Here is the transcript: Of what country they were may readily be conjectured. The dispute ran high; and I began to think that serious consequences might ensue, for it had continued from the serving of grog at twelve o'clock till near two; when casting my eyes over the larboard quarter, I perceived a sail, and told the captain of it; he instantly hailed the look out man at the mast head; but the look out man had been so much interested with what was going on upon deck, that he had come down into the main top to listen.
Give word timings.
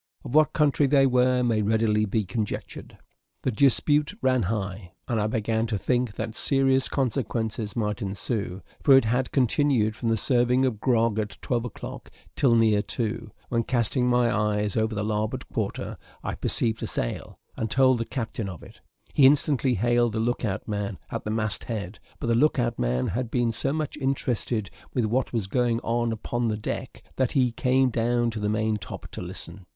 Of 0.23 0.33
what 0.33 0.53
country 0.53 0.87
they 0.87 1.05
were 1.05 1.43
may 1.43 1.61
readily 1.61 2.05
be 2.05 2.23
conjectured. 2.25 2.97
The 3.43 3.51
dispute 3.51 4.15
ran 4.23 4.41
high; 4.41 4.93
and 5.07 5.21
I 5.21 5.27
began 5.27 5.67
to 5.67 5.77
think 5.77 6.15
that 6.15 6.35
serious 6.35 6.89
consequences 6.89 7.75
might 7.75 8.01
ensue, 8.01 8.63
for 8.81 8.97
it 8.97 9.05
had 9.05 9.31
continued 9.31 9.95
from 9.95 10.09
the 10.09 10.17
serving 10.17 10.65
of 10.65 10.79
grog 10.79 11.19
at 11.19 11.37
twelve 11.43 11.65
o'clock 11.65 12.09
till 12.35 12.55
near 12.55 12.81
two; 12.81 13.29
when 13.49 13.61
casting 13.63 14.07
my 14.07 14.35
eyes 14.35 14.75
over 14.75 14.95
the 14.95 15.03
larboard 15.03 15.47
quarter, 15.49 15.99
I 16.23 16.33
perceived 16.33 16.81
a 16.81 16.87
sail, 16.87 17.37
and 17.55 17.69
told 17.69 17.99
the 17.99 18.05
captain 18.05 18.49
of 18.49 18.63
it; 18.63 18.81
he 19.13 19.27
instantly 19.27 19.75
hailed 19.75 20.13
the 20.13 20.19
look 20.19 20.43
out 20.43 20.67
man 20.67 20.97
at 21.11 21.25
the 21.25 21.29
mast 21.29 21.65
head; 21.65 21.99
but 22.19 22.25
the 22.25 22.33
look 22.33 22.57
out 22.57 22.79
man 22.79 23.05
had 23.09 23.29
been 23.29 23.51
so 23.51 23.71
much 23.71 23.97
interested 23.97 24.71
with 24.95 25.05
what 25.05 25.31
was 25.31 25.45
going 25.45 25.79
on 25.81 26.11
upon 26.11 26.47
deck, 26.47 27.03
that 27.17 27.33
he 27.33 27.45
had 27.45 27.57
come 27.57 27.91
down 27.91 28.23
into 28.23 28.39
the 28.39 28.49
main 28.49 28.77
top 28.77 29.07
to 29.11 29.21
listen. 29.21 29.67